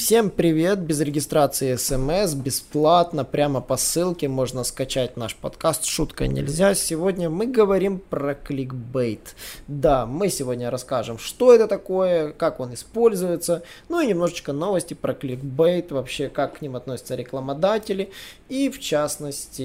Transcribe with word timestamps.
Всем 0.00 0.30
привет! 0.30 0.78
Без 0.78 0.98
регистрации 1.00 1.76
смс, 1.76 2.32
бесплатно, 2.32 3.22
прямо 3.22 3.60
по 3.60 3.76
ссылке 3.76 4.28
можно 4.28 4.64
скачать 4.64 5.18
наш 5.18 5.36
подкаст 5.36 5.84
«Шутка 5.84 6.26
нельзя». 6.26 6.74
Сегодня 6.74 7.28
мы 7.28 7.46
говорим 7.46 7.98
про 7.98 8.34
кликбейт. 8.34 9.36
Да, 9.68 10.06
мы 10.06 10.30
сегодня 10.30 10.70
расскажем, 10.70 11.18
что 11.18 11.52
это 11.54 11.68
такое, 11.68 12.32
как 12.32 12.60
он 12.60 12.72
используется, 12.72 13.62
ну 13.90 14.00
и 14.00 14.06
немножечко 14.06 14.54
новости 14.54 14.94
про 14.94 15.12
кликбейт, 15.12 15.92
вообще 15.92 16.30
как 16.30 16.58
к 16.58 16.62
ним 16.62 16.76
относятся 16.76 17.14
рекламодатели. 17.14 18.10
И 18.48 18.70
в 18.70 18.80
частности, 18.80 19.62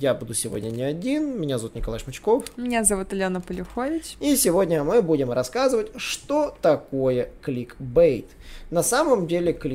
я 0.00 0.14
буду 0.14 0.32
сегодня 0.32 0.70
не 0.70 0.84
один, 0.84 1.40
меня 1.40 1.58
зовут 1.58 1.74
Николай 1.74 1.98
Шмачков. 1.98 2.44
Меня 2.56 2.84
зовут 2.84 3.12
Алена 3.12 3.40
Полюхович. 3.40 4.16
И 4.20 4.36
сегодня 4.36 4.84
мы 4.84 5.02
будем 5.02 5.32
рассказывать, 5.32 5.90
что 5.96 6.56
такое 6.62 7.30
кликбейт. 7.42 8.26
На 8.70 8.84
самом 8.84 9.26
деле 9.26 9.52
кликбейт 9.52 9.71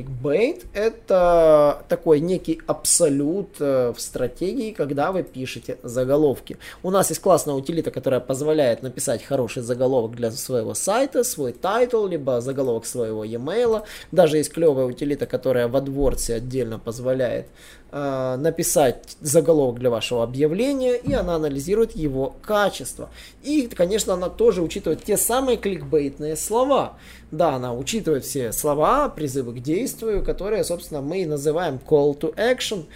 это 0.72 1.82
такой 1.88 2.20
некий 2.20 2.60
абсолют 2.66 3.56
э, 3.60 3.92
в 3.96 4.00
стратегии, 4.00 4.72
когда 4.72 5.12
вы 5.12 5.22
пишете 5.22 5.78
заголовки. 5.82 6.58
У 6.82 6.90
нас 6.90 7.10
есть 7.10 7.20
классная 7.20 7.54
утилита, 7.54 7.90
которая 7.90 8.20
позволяет 8.20 8.82
написать 8.82 9.22
хороший 9.22 9.62
заголовок 9.62 10.16
для 10.16 10.30
своего 10.30 10.74
сайта, 10.74 11.24
свой 11.24 11.52
тайтл, 11.52 12.06
либо 12.06 12.40
заголовок 12.40 12.86
своего 12.86 13.24
e-mail. 13.24 13.82
Даже 14.12 14.38
есть 14.38 14.52
клевая 14.52 14.86
утилита, 14.86 15.26
которая 15.26 15.68
в 15.68 15.76
AdWords 15.76 16.32
отдельно 16.32 16.78
позволяет 16.78 17.46
э, 17.90 18.36
написать 18.38 19.16
заголовок 19.20 19.78
для 19.78 19.90
вашего 19.90 20.22
объявления, 20.22 20.96
и 20.96 21.12
она 21.12 21.36
анализирует 21.36 21.96
его 21.96 22.34
качество. 22.42 23.10
И, 23.42 23.66
конечно, 23.66 24.14
она 24.14 24.28
тоже 24.28 24.62
учитывает 24.62 25.02
те 25.04 25.16
самые 25.16 25.56
кликбейтные 25.56 26.36
слова. 26.36 26.96
Да, 27.30 27.54
она 27.54 27.74
учитывает 27.74 28.24
все 28.24 28.52
слова, 28.52 29.08
призывы 29.10 29.52
к 29.52 29.62
действию, 29.62 30.24
которые, 30.24 30.64
собственно, 30.64 31.02
мы 31.02 31.20
и 31.20 31.26
называем 31.26 31.78
call 31.86 32.18
to 32.18 32.34
action 32.36 32.86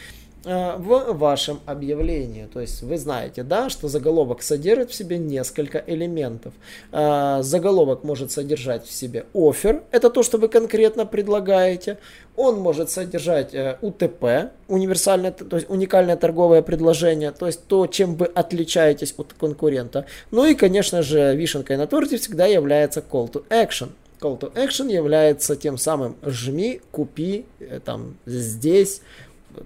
э, 0.47 0.77
в 0.79 1.13
вашем 1.13 1.61
объявлении. 1.67 2.49
То 2.51 2.61
есть 2.61 2.83
вы 2.83 2.97
знаете, 2.97 3.43
да, 3.43 3.69
что 3.69 3.89
заголовок 3.89 4.43
содержит 4.43 4.91
в 4.91 4.95
себе 4.95 5.19
несколько 5.19 5.85
элементов. 5.87 6.55
Э, 6.93 7.41
заголовок 7.43 8.05
может 8.05 8.33
содержать 8.33 8.87
в 8.87 8.93
себе 8.93 9.27
офер, 9.35 9.83
это 9.91 10.09
то, 10.09 10.23
что 10.23 10.39
вы 10.39 10.49
конкретно 10.49 11.05
предлагаете. 11.05 11.99
Он 12.35 12.59
может 12.59 12.89
содержать 12.89 13.53
э, 13.53 13.77
УТП, 13.83 14.51
универсальное, 14.67 15.33
то 15.33 15.57
есть 15.57 15.69
уникальное 15.69 16.17
торговое 16.17 16.63
предложение, 16.63 17.33
то 17.33 17.47
есть 17.47 17.67
то, 17.67 17.87
чем 17.87 18.15
вы 18.15 18.25
отличаетесь 18.25 19.13
от 19.19 19.35
конкурента. 19.35 20.07
Ну 20.31 20.47
и, 20.47 20.55
конечно 20.55 21.03
же, 21.03 21.37
вишенкой 21.37 21.77
на 21.77 21.87
торте 21.87 22.17
всегда 22.17 22.47
является 22.47 23.01
call 23.01 23.31
to 23.31 23.45
action. 23.51 23.91
Call 24.23 24.39
to 24.39 24.53
action 24.55 24.91
является 24.91 25.57
тем 25.57 25.77
самым 25.77 26.17
жми, 26.23 26.81
купи, 26.93 27.45
э, 27.59 27.81
там, 27.85 28.17
здесь, 28.25 29.03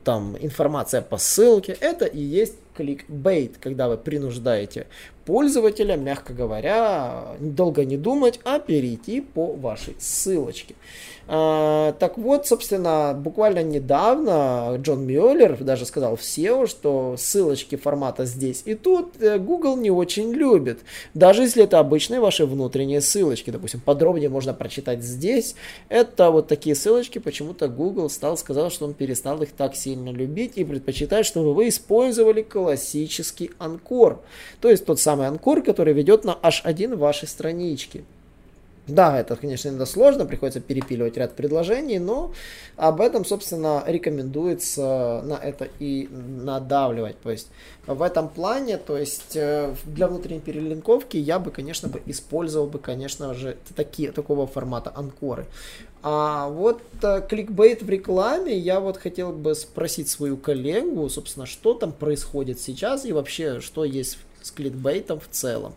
там, 0.03 0.37
информация 0.41 1.03
по 1.03 1.19
ссылке. 1.19 1.77
Это 1.79 2.07
и 2.07 2.21
есть 2.21 2.57
кликбейт, 2.77 3.59
когда 3.59 3.89
вы 3.89 3.97
принуждаете 3.97 4.87
пользователя, 5.27 5.97
мягко 5.97 6.33
говоря, 6.33 7.37
долго 7.41 7.85
не 7.85 7.97
думать, 7.97 8.41
а 8.45 8.61
перейти 8.61 9.21
по 9.21 9.53
вашей 9.53 9.97
ссылочке. 9.99 10.77
А, 11.29 11.93
так 11.99 12.17
вот, 12.17 12.47
собственно, 12.47 13.13
буквально 13.19 13.65
недавно 13.65 14.77
Джон 14.81 15.05
Мюллер 15.05 15.57
даже 15.57 15.85
сказал 15.85 16.15
в 16.15 16.21
SEO, 16.21 16.69
что 16.69 17.17
ссылочки 17.19 17.75
формата 17.75 18.25
здесь 18.27 18.63
и 18.65 18.75
тут 18.75 19.21
э, 19.21 19.39
Google 19.39 19.77
не 19.77 19.91
очень 19.91 20.33
любит. 20.33 20.81
Даже 21.15 21.43
если 21.43 21.65
это 21.65 21.81
обычные 21.81 22.21
ваши 22.21 22.47
внутренние 22.47 23.01
ссылочки, 23.01 23.51
допустим, 23.51 23.81
подробнее 23.81 24.29
можно 24.29 24.55
прочитать 24.55 25.03
здесь. 25.03 25.57
Это 25.89 26.31
вот 26.31 26.47
такие 26.47 26.77
ссылочки, 26.77 27.19
почему-то 27.19 27.67
Google 27.67 28.09
стал 28.09 28.37
сказал, 28.37 28.71
что 28.71 28.85
он 28.85 28.95
перестал 28.95 29.43
их 29.43 29.51
так 29.51 29.75
сильно 29.75 30.11
любить 30.11 30.53
и 30.55 30.65
предпочитает, 30.65 31.27
чтобы 31.27 31.55
вы 31.55 31.69
использовали 31.69 32.43
классический 32.67 33.53
анкор. 33.59 34.25
То 34.61 34.69
есть 34.69 34.85
тот 34.85 34.99
самый 34.99 35.29
анкор, 35.29 35.63
который 35.63 35.95
ведет 35.95 36.25
на 36.25 36.33
H1 36.33 36.97
вашей 36.97 37.29
странички. 37.29 38.05
Да, 38.89 39.19
это, 39.19 39.35
конечно, 39.35 39.69
иногда 39.69 39.85
сложно, 39.85 40.27
приходится 40.27 40.61
перепиливать 40.61 41.17
ряд 41.17 41.35
предложений, 41.35 41.99
но 41.99 42.33
об 42.77 43.01
этом, 43.01 43.25
собственно, 43.25 43.83
рекомендуется 43.85 45.23
на 45.25 45.35
это 45.35 45.69
и 45.81 46.09
надавливать. 46.11 47.21
То 47.21 47.33
есть 47.33 47.49
в 47.89 48.01
этом 48.01 48.29
плане, 48.29 48.77
то 48.77 48.97
есть 48.97 49.35
э, 49.35 49.75
для 49.87 50.07
внутренней 50.07 50.39
перелинковки 50.39 51.17
я 51.17 51.41
бы, 51.41 51.51
конечно, 51.51 51.89
бы 51.89 52.01
использовал 52.07 52.69
бы, 52.69 52.79
конечно 52.79 53.35
же, 53.35 53.57
такие, 53.75 54.13
такого 54.13 54.47
формата 54.47 54.93
анкоры. 54.95 55.47
А 56.03 56.49
вот 56.49 56.81
э, 57.03 57.27
кликбейт 57.29 57.83
в 57.83 57.91
рекламе, 57.91 58.57
я 58.57 58.79
вот 58.79 58.99
хотел 58.99 59.33
бы 59.33 59.57
спросить 59.57 60.09
свою 60.09 60.37
коллегу, 60.37 61.09
собственно, 61.09 61.47
что 61.47 61.75
там 61.75 61.91
происходит 61.91 62.61
сейчас 62.61 63.05
и 63.05 63.13
вообще, 63.13 63.59
что 63.59 63.85
есть 63.85 64.19
с 64.43 64.53
кликбейтом 64.53 65.19
в 65.19 65.27
целом. 65.29 65.75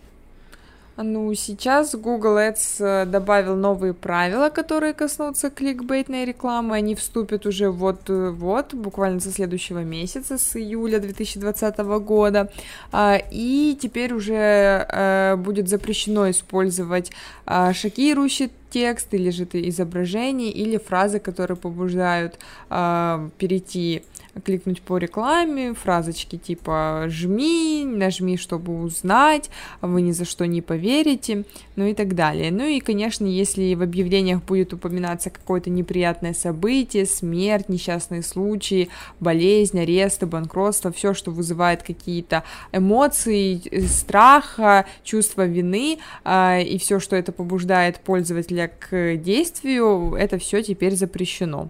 Ну, 1.01 1.33
сейчас 1.33 1.95
Google 1.95 2.37
Ads 2.37 2.83
э, 2.83 3.05
добавил 3.05 3.55
новые 3.55 3.93
правила, 3.93 4.49
которые 4.49 4.93
коснутся 4.93 5.49
кликбейтной 5.49 6.25
рекламы. 6.25 6.75
Они 6.75 6.93
вступят 6.93 7.45
уже 7.45 7.69
вот-вот, 7.69 8.73
буквально 8.73 9.21
со 9.21 9.31
следующего 9.31 9.83
месяца, 9.83 10.37
с 10.37 10.57
июля 10.57 10.99
2020 10.99 11.77
года. 12.03 12.51
А, 12.91 13.17
и 13.31 13.77
теперь 13.81 14.13
уже 14.13 14.35
э, 14.35 15.35
будет 15.37 15.69
запрещено 15.69 16.29
использовать 16.29 17.11
а, 17.45 17.73
шокирующий 17.73 18.51
текст 18.69 19.13
или 19.13 19.29
же 19.29 19.47
изображение 19.53 20.51
или 20.51 20.77
фразы, 20.77 21.19
которые 21.19 21.55
побуждают 21.55 22.39
а, 22.69 23.29
перейти 23.37 24.03
кликнуть 24.39 24.81
по 24.81 24.97
рекламе, 24.97 25.73
фразочки 25.73 26.37
типа 26.37 27.05
«жми», 27.07 27.83
«нажми, 27.85 28.37
чтобы 28.37 28.81
узнать», 28.81 29.49
«вы 29.81 30.01
ни 30.01 30.11
за 30.11 30.25
что 30.25 30.45
не 30.45 30.61
поверите», 30.61 31.43
ну 31.75 31.85
и 31.85 31.93
так 31.93 32.13
далее. 32.15 32.51
Ну 32.51 32.65
и, 32.65 32.79
конечно, 32.79 33.25
если 33.25 33.73
в 33.73 33.81
объявлениях 33.81 34.43
будет 34.43 34.73
упоминаться 34.73 35.29
какое-то 35.29 35.69
неприятное 35.69 36.33
событие, 36.33 37.05
смерть, 37.05 37.69
несчастные 37.69 38.21
случаи, 38.21 38.89
болезнь, 39.19 39.79
аресты, 39.79 40.25
банкротство, 40.25 40.91
все, 40.91 41.13
что 41.13 41.31
вызывает 41.31 41.83
какие-то 41.83 42.43
эмоции, 42.71 43.87
страха, 43.87 44.85
чувство 45.03 45.45
вины, 45.45 45.99
а, 46.23 46.59
и 46.59 46.77
все, 46.77 46.99
что 46.99 47.15
это 47.15 47.31
побуждает 47.31 47.99
пользователя 47.99 48.69
к 48.79 49.15
действию, 49.15 50.15
это 50.15 50.37
все 50.37 50.61
теперь 50.61 50.95
запрещено. 50.95 51.69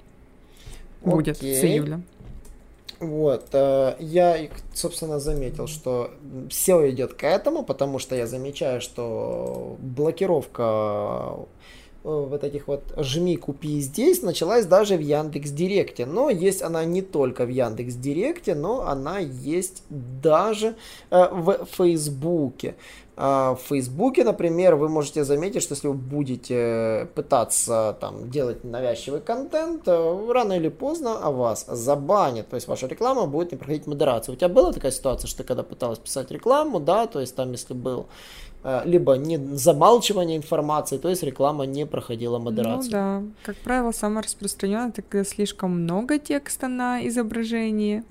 Будет 1.02 1.42
okay. 1.42 1.54
с 1.54 1.64
июля. 1.64 2.02
Вот, 3.00 3.50
э, 3.54 3.96
я, 4.00 4.50
собственно, 4.74 5.20
заметил, 5.20 5.68
что 5.68 6.12
все 6.50 6.90
идет 6.90 7.14
к 7.14 7.24
этому, 7.24 7.64
потому 7.64 7.98
что 7.98 8.16
я 8.16 8.28
замечаю, 8.28 8.82
что 8.82 9.78
блокировка 9.80 11.36
вот 12.04 12.44
этих 12.44 12.68
вот 12.68 12.84
жми, 12.98 13.36
купи 13.38 13.80
здесь 13.82 14.22
началась 14.22 14.66
даже 14.66 14.96
в 14.96 15.02
Яндекс 15.02 15.52
Директе. 15.52 16.06
Но 16.06 16.30
есть 16.30 16.62
она 16.62 16.86
не 16.86 17.02
только 17.02 17.46
в 17.46 17.50
Яндекс 17.50 17.96
Директе, 17.96 18.56
но 18.56 18.88
она 18.88 19.20
есть 19.20 19.84
даже 19.90 20.76
э, 21.12 21.28
в 21.32 21.66
Фейсбуке. 21.78 22.76
А, 23.22 23.56
в 23.56 23.68
Фейсбуке, 23.68 24.24
например, 24.24 24.76
вы 24.76 24.88
можете 24.88 25.26
заметить, 25.26 25.62
что 25.62 25.74
если 25.74 25.90
вы 25.90 25.94
будете 25.94 27.10
пытаться 27.16 27.98
там 28.00 28.30
делать 28.30 28.64
навязчивый 28.64 29.20
контент, 29.20 29.84
э, 29.88 30.32
рано 30.32 30.54
или 30.54 30.70
поздно 30.70 31.18
о 31.20 31.30
вас 31.32 31.66
забанят, 31.68 32.48
то 32.48 32.56
есть 32.56 32.70
ваша 32.70 32.88
реклама 32.88 33.26
будет 33.26 33.52
не 33.52 33.58
проходить 33.58 33.88
модерацию. 33.88 34.36
У 34.36 34.38
тебя 34.38 34.48
была 34.48 34.72
такая 34.72 34.94
ситуация, 34.94 35.28
что 35.28 35.40
ты 35.40 35.44
когда 35.44 35.64
пыталась 35.64 36.00
писать 36.00 36.32
рекламу, 36.32 36.80
да, 36.80 37.08
то 37.08 37.20
есть 37.20 37.36
там 37.36 37.52
если 37.52 37.74
был 37.74 38.04
э, 38.04 38.06
либо 38.86 39.14
не 39.14 39.38
замалчивание 39.56 40.38
информации, 40.38 40.98
то 40.98 41.10
есть 41.10 41.24
реклама 41.24 41.66
не 41.66 41.86
проходила 41.86 42.40
модерацию. 42.40 42.84
Ну 42.84 42.92
да, 42.92 43.24
как 43.44 43.56
правило, 43.58 43.92
самое 43.92 44.22
распространенное, 44.24 44.94
это 44.96 45.24
слишком 45.24 45.82
много 45.82 46.20
текста 46.20 46.68
на 46.68 47.08
изображении. 47.08 48.04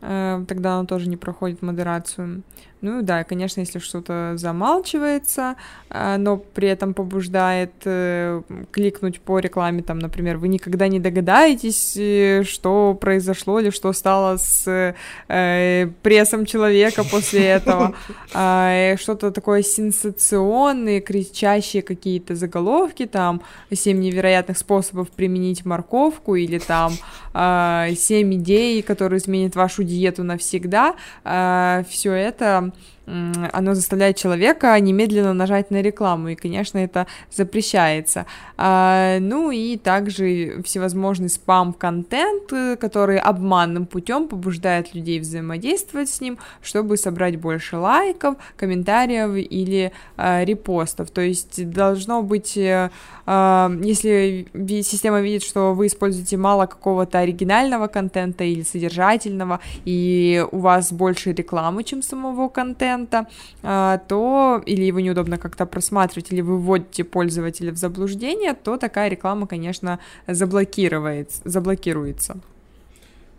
Э, 0.00 0.44
тогда 0.46 0.78
он 0.78 0.86
тоже 0.86 1.08
не 1.08 1.16
проходит 1.16 1.62
модерацию. 1.62 2.42
Ну 2.84 3.00
да, 3.00 3.24
конечно, 3.24 3.60
если 3.60 3.78
что-то 3.78 4.34
замалчивается, 4.36 5.56
а, 5.88 6.18
но 6.18 6.36
при 6.36 6.68
этом 6.68 6.92
побуждает 6.92 7.72
э, 7.86 8.42
кликнуть 8.72 9.22
по 9.22 9.38
рекламе, 9.38 9.82
там, 9.82 9.98
например, 9.98 10.36
вы 10.36 10.48
никогда 10.48 10.86
не 10.88 11.00
догадаетесь, 11.00 11.96
э, 11.96 12.42
что 12.44 12.92
произошло 12.92 13.58
или 13.58 13.70
что 13.70 13.90
стало 13.94 14.36
с 14.36 14.94
э, 15.28 15.88
прессом 16.02 16.44
человека 16.44 17.04
после 17.04 17.46
этого, 17.46 17.94
а, 18.34 18.98
что-то 18.98 19.30
такое 19.30 19.62
сенсационное, 19.62 21.00
кричащие 21.00 21.82
какие-то 21.82 22.34
заголовки, 22.34 23.06
там, 23.06 23.40
семь 23.72 24.00
невероятных 24.00 24.58
способов 24.58 25.08
применить 25.08 25.64
морковку 25.64 26.34
или 26.34 26.58
там 26.58 26.92
а, 27.32 27.88
семь 27.96 28.34
идей, 28.34 28.82
которые 28.82 29.20
изменят 29.20 29.56
вашу 29.56 29.83
диету 29.84 30.24
навсегда, 30.24 30.94
все 31.22 32.12
это 32.12 32.72
оно 33.06 33.74
заставляет 33.74 34.16
человека 34.16 34.78
немедленно 34.80 35.34
нажать 35.34 35.70
на 35.70 35.82
рекламу, 35.82 36.28
и, 36.28 36.34
конечно, 36.34 36.78
это 36.78 37.06
запрещается. 37.30 38.24
А, 38.56 39.18
ну 39.20 39.50
и 39.50 39.76
также 39.76 40.62
всевозможный 40.62 41.28
спам-контент, 41.28 42.52
э, 42.52 42.76
который 42.76 43.18
обманным 43.18 43.86
путем 43.86 44.28
побуждает 44.28 44.94
людей 44.94 45.20
взаимодействовать 45.20 46.08
с 46.08 46.20
ним, 46.20 46.38
чтобы 46.62 46.96
собрать 46.96 47.36
больше 47.36 47.76
лайков, 47.76 48.36
комментариев 48.56 49.34
или 49.36 49.92
а, 50.16 50.44
репостов. 50.44 51.10
То 51.10 51.20
есть 51.20 51.70
должно 51.70 52.22
быть, 52.22 52.56
а, 52.56 53.70
если 53.82 54.46
система 54.82 55.20
видит, 55.20 55.42
что 55.42 55.74
вы 55.74 55.88
используете 55.88 56.36
мало 56.36 56.66
какого-то 56.66 57.18
оригинального 57.18 57.88
контента 57.88 58.44
или 58.44 58.62
содержательного, 58.62 59.60
и 59.84 60.44
у 60.52 60.58
вас 60.58 60.92
больше 60.92 61.32
рекламы, 61.32 61.84
чем 61.84 62.02
самого 62.02 62.48
контента, 62.48 62.93
контента, 62.94 63.26
а, 63.62 63.98
то 64.08 64.62
или 64.66 64.84
его 64.84 65.00
неудобно 65.00 65.38
как-то 65.38 65.66
просматривать, 65.66 66.32
или 66.32 66.40
вы 66.40 66.58
вводите 66.58 67.04
пользователя 67.04 67.72
в 67.72 67.76
заблуждение, 67.76 68.54
то 68.54 68.76
такая 68.76 69.08
реклама, 69.08 69.46
конечно, 69.46 69.98
заблокируется. 70.26 71.40
заблокируется. 71.44 72.36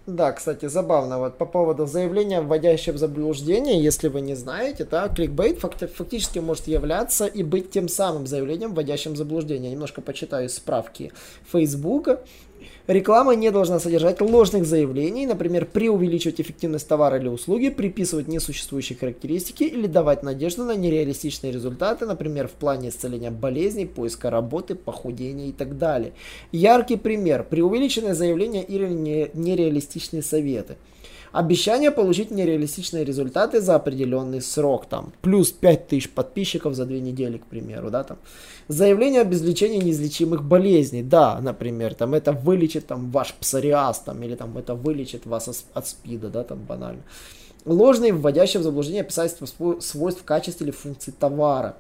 Да, 0.08 0.32
кстати, 0.34 0.68
забавно, 0.68 1.18
вот 1.18 1.38
по 1.40 1.48
поводу 1.48 1.88
заявления, 1.88 2.42
вводящего 2.42 2.94
в 2.94 2.98
заблуждение, 3.00 3.84
если 3.84 4.08
вы 4.08 4.22
не 4.22 4.36
знаете, 4.36 4.86
да, 4.86 5.10
кликбейт 5.10 5.58
факти- 5.58 5.88
фактически 5.88 6.38
может 6.38 6.68
являться 6.68 7.26
и 7.26 7.42
быть 7.42 7.72
тем 7.72 7.90
самым 7.90 8.28
заявлением, 8.28 8.76
вводящим 8.76 9.14
в 9.14 9.18
заблуждение. 9.18 9.72
немножко 9.72 10.02
почитаю 10.02 10.50
справки 10.50 11.12
Фейсбука. 11.52 12.20
Реклама 12.88 13.36
не 13.36 13.52
должна 13.52 13.80
содержать 13.80 14.22
ложных 14.22 14.66
заявлений, 14.66 15.26
например, 15.26 15.66
преувеличивать 15.66 16.40
эффективность 16.40 16.88
товара 16.88 17.18
или 17.18 17.28
услуги, 17.28 17.70
приписывать 17.70 18.28
несуществующие 18.28 18.98
характеристики 18.98 19.64
или 19.64 19.88
давать 19.88 20.24
надежду 20.24 20.64
на 20.64 20.76
нереалистичные 20.76 21.52
результаты, 21.52 22.06
например, 22.06 22.48
в 22.48 22.52
плане 22.52 22.90
исцеления 22.90 23.32
болезней, 23.32 23.86
поиска 23.86 24.30
работы, 24.30 24.76
похудения 24.76 25.48
и 25.48 25.52
так 25.52 25.78
далее. 25.78 26.14
Яркий 26.52 26.98
пример– 26.98 27.44
преувеличенное 27.50 28.14
заявление 28.14 28.64
или 28.64 28.88
нереалистичные 28.88 30.22
советы. 30.22 30.78
Обещание 31.36 31.92
получить 31.92 32.32
нереалистичные 32.32 33.04
результаты 33.04 33.60
за 33.60 33.76
определенный 33.76 34.40
срок, 34.40 34.86
там, 34.86 35.12
плюс 35.22 35.52
5000 35.52 36.10
подписчиков 36.12 36.76
за 36.76 36.86
две 36.86 37.02
недели, 37.02 37.40
к 37.40 37.46
примеру, 37.46 37.92
да, 37.92 38.06
там. 38.06 38.20
Заявление 38.70 39.24
об 39.24 39.34
излечении 39.34 39.82
неизлечимых 39.82 40.46
болезней, 40.46 41.04
да, 41.04 41.38
например, 41.42 41.94
там, 41.94 42.14
это 42.14 42.32
вылечит, 42.32 42.88
там, 42.88 43.12
ваш 43.12 43.34
псориаз, 43.34 44.00
там, 44.00 44.24
или, 44.24 44.36
там, 44.36 44.58
это 44.58 44.76
вылечит 44.76 45.26
вас 45.26 45.66
от 45.74 45.88
спида, 45.88 46.30
да, 46.30 46.46
там, 46.46 46.60
банально. 46.60 47.04
Ложные, 47.66 48.14
вводящие 48.14 48.62
в 48.62 48.64
заблуждение 48.64 49.02
описательства 49.02 49.46
свойств, 49.82 50.24
качеств 50.24 50.62
или 50.62 50.72
функций 50.72 51.14
товара 51.20 51.76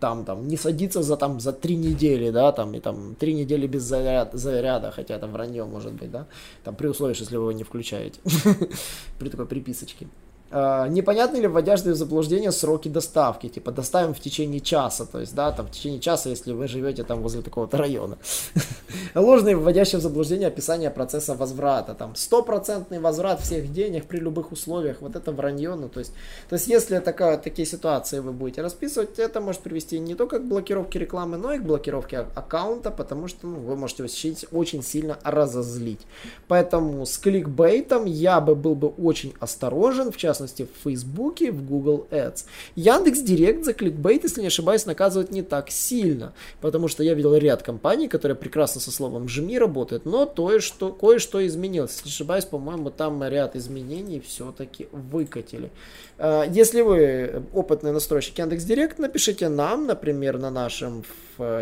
там, 0.00 0.24
там, 0.24 0.48
не 0.48 0.56
садиться 0.56 1.02
за, 1.02 1.16
там, 1.16 1.40
за 1.40 1.52
три 1.52 1.76
недели, 1.76 2.30
да, 2.30 2.52
там, 2.52 2.74
и 2.74 2.80
там, 2.80 3.14
три 3.14 3.34
недели 3.34 3.66
без 3.66 3.82
заряд, 3.82 4.30
заряда, 4.32 4.90
хотя 4.90 5.18
там 5.18 5.32
вранье 5.32 5.64
может 5.64 5.92
быть, 5.92 6.10
да, 6.10 6.26
там, 6.64 6.74
при 6.74 6.88
условии, 6.88 7.16
если 7.20 7.36
вы 7.36 7.42
его 7.42 7.52
не 7.52 7.64
включаете, 7.64 8.20
при 9.18 9.28
такой 9.28 9.46
приписочке. 9.46 10.08
Uh, 10.50 10.88
непонятны 10.88 11.36
ли 11.36 11.46
вводящие 11.46 11.92
в 11.92 11.96
заблуждение 11.96 12.50
сроки 12.50 12.88
доставки, 12.88 13.48
типа 13.48 13.70
доставим 13.70 14.14
в 14.14 14.18
течение 14.18 14.60
часа, 14.60 15.06
то 15.06 15.20
есть, 15.20 15.32
да, 15.32 15.52
там 15.52 15.66
в 15.66 15.70
течение 15.70 16.00
часа, 16.00 16.28
если 16.28 16.52
вы 16.52 16.66
живете 16.66 17.04
там 17.04 17.22
возле 17.22 17.40
такого-то 17.40 17.76
района. 17.76 18.18
Ложные 19.14 19.54
вводящие 19.54 20.00
в 20.00 20.02
заблуждение 20.02 20.48
описание 20.48 20.90
процесса 20.90 21.36
возврата, 21.36 21.94
там 21.94 22.16
стопроцентный 22.16 22.98
возврат 22.98 23.40
всех 23.40 23.72
денег 23.72 24.06
при 24.06 24.18
любых 24.18 24.50
условиях, 24.50 24.96
вот 25.02 25.14
это 25.14 25.30
вранье, 25.30 25.76
ну, 25.76 25.88
то 25.88 26.00
есть, 26.00 26.12
то 26.48 26.56
есть, 26.56 26.66
если 26.66 26.98
такая, 26.98 27.38
такие 27.38 27.64
ситуации 27.64 28.18
вы 28.18 28.32
будете 28.32 28.62
расписывать, 28.62 29.20
это 29.20 29.40
может 29.40 29.60
привести 29.60 30.00
не 30.00 30.16
только 30.16 30.40
к 30.40 30.44
блокировке 30.44 30.98
рекламы, 30.98 31.36
но 31.36 31.52
и 31.52 31.58
к 31.60 31.62
блокировке 31.62 32.26
аккаунта, 32.34 32.90
потому 32.90 33.28
что 33.28 33.46
ну, 33.46 33.60
вы 33.60 33.76
можете 33.76 34.02
очень 34.50 34.82
сильно 34.82 35.16
разозлить. 35.22 36.00
Поэтому 36.48 37.06
с 37.06 37.18
кликбейтом 37.18 38.04
я 38.06 38.40
бы 38.40 38.56
был 38.56 38.74
бы 38.74 38.88
очень 38.88 39.32
осторожен, 39.38 40.10
в 40.10 40.16
частности, 40.16 40.39
частности 40.40 40.66
в 40.66 40.82
Фейсбуке, 40.84 41.52
в 41.52 41.66
Google 41.66 42.06
Ads. 42.10 42.44
Яндекс 42.76 43.20
Директ 43.20 43.64
за 43.64 43.72
кликбейт, 43.74 44.24
если 44.24 44.40
не 44.40 44.46
ошибаюсь, 44.46 44.86
наказывает 44.86 45.30
не 45.30 45.42
так 45.42 45.70
сильно, 45.70 46.32
потому 46.60 46.88
что 46.88 47.02
я 47.02 47.14
видел 47.14 47.34
ряд 47.36 47.62
компаний, 47.62 48.08
которые 48.08 48.36
прекрасно 48.36 48.80
со 48.80 48.90
словом 48.90 49.28
«жми» 49.28 49.58
работают, 49.58 50.06
но 50.06 50.26
то, 50.26 50.60
что, 50.60 50.92
кое-что 50.92 51.46
изменилось. 51.46 51.92
Если 51.92 52.08
не 52.08 52.12
ошибаюсь, 52.12 52.44
по-моему, 52.44 52.90
там 52.90 53.22
ряд 53.24 53.56
изменений 53.56 54.20
все-таки 54.20 54.88
выкатили. 54.92 55.70
А, 56.18 56.44
если 56.44 56.80
вы 56.80 57.42
опытный 57.52 57.92
настройщик 57.92 58.38
Яндекс 58.38 58.64
Директ, 58.64 58.98
напишите 58.98 59.48
нам, 59.48 59.86
например, 59.86 60.38
на 60.38 60.50
нашем 60.50 61.04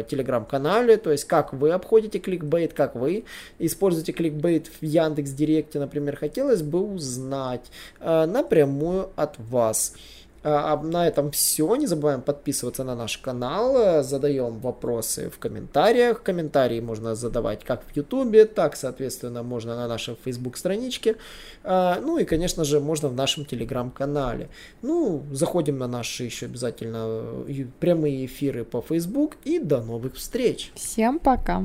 телеграм-канале, 0.08 0.96
то 0.96 1.10
есть 1.10 1.24
как 1.24 1.52
вы 1.52 1.70
обходите 1.70 2.18
кликбейт, 2.18 2.72
как 2.72 2.94
вы 2.94 3.24
используете 3.58 4.12
кликбейт 4.12 4.68
в 4.68 4.84
Яндекс 4.84 5.30
Директе, 5.30 5.78
например, 5.78 6.16
хотелось 6.16 6.62
бы 6.62 6.80
узнать 6.80 7.70
а, 8.00 8.26
напрямую 8.26 9.10
от 9.16 9.38
вас. 9.38 9.94
А, 10.42 10.76
на 10.80 11.06
этом 11.06 11.30
все. 11.30 11.74
Не 11.76 11.86
забываем 11.86 12.22
подписываться 12.22 12.84
на 12.84 12.94
наш 12.94 13.18
канал. 13.18 14.02
Задаем 14.02 14.58
вопросы 14.60 15.30
в 15.30 15.38
комментариях. 15.38 16.22
Комментарии 16.22 16.80
можно 16.80 17.14
задавать 17.14 17.64
как 17.64 17.82
в 17.84 17.96
Ютубе, 17.96 18.44
так, 18.44 18.76
соответственно, 18.76 19.42
можно 19.42 19.76
на 19.76 19.88
нашей 19.88 20.16
Facebook 20.24 20.56
страничке. 20.56 21.16
А, 21.64 21.98
ну 22.00 22.18
и, 22.18 22.24
конечно 22.24 22.64
же, 22.64 22.80
можно 22.80 23.08
в 23.08 23.14
нашем 23.14 23.44
Телеграм-канале. 23.44 24.48
Ну, 24.82 25.24
заходим 25.32 25.78
на 25.78 25.88
наши 25.88 26.24
еще 26.24 26.46
обязательно 26.46 27.44
э, 27.48 27.64
прямые 27.80 28.26
эфиры 28.26 28.64
по 28.64 28.80
Facebook. 28.80 29.36
И 29.44 29.58
до 29.58 29.82
новых 29.82 30.14
встреч. 30.14 30.72
Всем 30.74 31.18
пока. 31.18 31.64